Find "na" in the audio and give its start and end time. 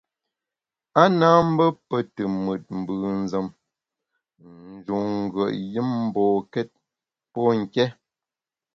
1.19-1.29